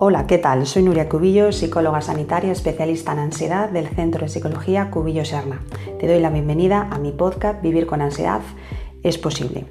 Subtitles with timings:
[0.00, 0.64] Hola, ¿qué tal?
[0.64, 5.60] Soy Nuria Cubillo, psicóloga sanitaria especialista en ansiedad del Centro de Psicología Cubillo Serna.
[5.98, 8.40] Te doy la bienvenida a mi podcast Vivir con ansiedad
[9.02, 9.66] es posible.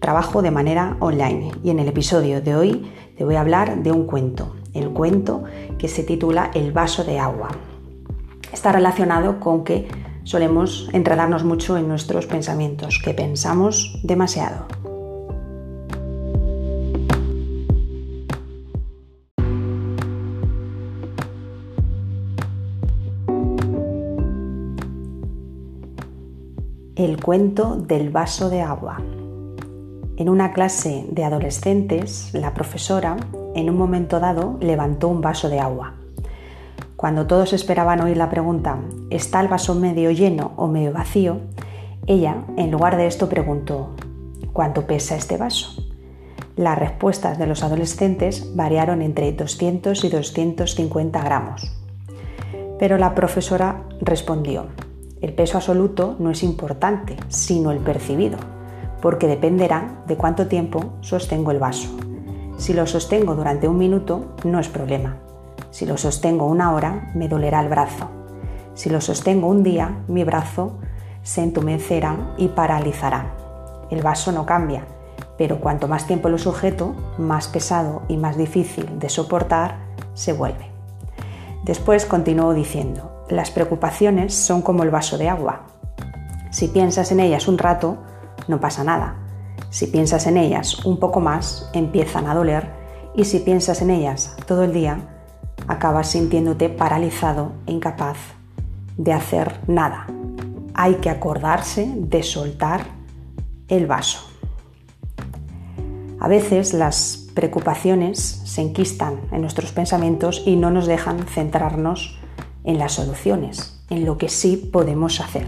[0.00, 3.92] Trabajo de manera online y en el episodio de hoy te voy a hablar de
[3.92, 5.44] un cuento, el cuento
[5.78, 7.50] que se titula El vaso de agua.
[8.50, 9.88] Está relacionado con que
[10.24, 14.85] solemos enredarnos mucho en nuestros pensamientos, que pensamos demasiado.
[26.96, 29.02] El cuento del vaso de agua.
[30.16, 33.18] En una clase de adolescentes, la profesora,
[33.54, 35.92] en un momento dado, levantó un vaso de agua.
[36.96, 38.78] Cuando todos esperaban oír la pregunta
[39.10, 41.40] ¿está el vaso medio lleno o medio vacío?
[42.06, 43.90] Ella, en lugar de esto, preguntó
[44.54, 45.84] ¿cuánto pesa este vaso?
[46.56, 51.76] Las respuestas de los adolescentes variaron entre 200 y 250 gramos.
[52.78, 54.68] Pero la profesora respondió
[55.22, 58.36] el peso absoluto no es importante, sino el percibido,
[59.00, 61.88] porque dependerá de cuánto tiempo sostengo el vaso.
[62.58, 65.16] Si lo sostengo durante un minuto, no es problema.
[65.70, 68.08] Si lo sostengo una hora, me dolerá el brazo.
[68.74, 70.78] Si lo sostengo un día, mi brazo
[71.22, 73.34] se entumecerá y paralizará.
[73.90, 74.86] El vaso no cambia,
[75.38, 79.78] pero cuanto más tiempo lo sujeto, más pesado y más difícil de soportar
[80.12, 80.70] se vuelve.
[81.64, 85.66] Después continuó diciendo, las preocupaciones son como el vaso de agua.
[86.50, 87.98] Si piensas en ellas un rato,
[88.48, 89.16] no pasa nada.
[89.70, 92.70] Si piensas en ellas un poco más, empiezan a doler
[93.14, 95.00] y si piensas en ellas todo el día,
[95.66, 98.16] acabas sintiéndote paralizado e incapaz
[98.96, 100.06] de hacer nada.
[100.74, 102.82] Hay que acordarse de soltar
[103.68, 104.20] el vaso.
[106.20, 112.18] A veces las preocupaciones se enquistan en nuestros pensamientos y no nos dejan centrarnos
[112.66, 115.46] en las soluciones, en lo que sí podemos hacer.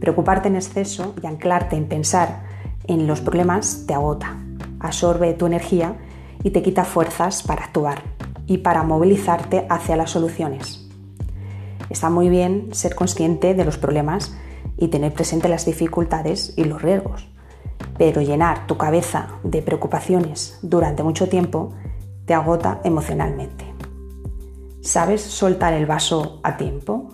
[0.00, 2.42] Preocuparte en exceso y anclarte en pensar
[2.88, 4.36] en los problemas te agota,
[4.80, 5.96] absorbe tu energía
[6.42, 8.02] y te quita fuerzas para actuar
[8.46, 10.88] y para movilizarte hacia las soluciones.
[11.90, 14.34] Está muy bien ser consciente de los problemas
[14.78, 17.28] y tener presente las dificultades y los riesgos,
[17.98, 21.74] pero llenar tu cabeza de preocupaciones durante mucho tiempo
[22.24, 23.67] te agota emocionalmente.
[24.88, 27.10] ¿Sabes soltar el vaso a tiempo?